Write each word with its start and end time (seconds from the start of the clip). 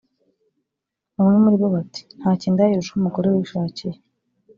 Bamwe 1.15 1.35
muri 1.43 1.55
bo 1.61 1.67
bati 1.75 2.01
“Ntacyo 2.19 2.45
indaya 2.47 2.73
irusha 2.73 2.93
umugore 2.95 3.27
wishakiye 3.29 3.97